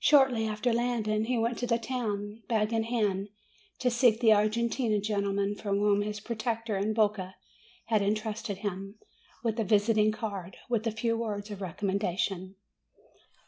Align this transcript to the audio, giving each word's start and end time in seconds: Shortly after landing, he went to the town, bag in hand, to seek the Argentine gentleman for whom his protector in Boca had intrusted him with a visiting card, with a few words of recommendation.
Shortly 0.00 0.48
after 0.48 0.72
landing, 0.72 1.26
he 1.26 1.38
went 1.38 1.56
to 1.58 1.66
the 1.68 1.78
town, 1.78 2.42
bag 2.48 2.72
in 2.72 2.82
hand, 2.82 3.28
to 3.78 3.88
seek 3.88 4.18
the 4.18 4.32
Argentine 4.32 5.00
gentleman 5.00 5.54
for 5.54 5.68
whom 5.70 6.02
his 6.02 6.18
protector 6.18 6.76
in 6.76 6.92
Boca 6.92 7.36
had 7.86 8.02
intrusted 8.02 8.58
him 8.66 8.98
with 9.44 9.60
a 9.60 9.64
visiting 9.64 10.10
card, 10.10 10.56
with 10.68 10.88
a 10.88 10.90
few 10.90 11.16
words 11.16 11.52
of 11.52 11.60
recommendation. 11.62 12.56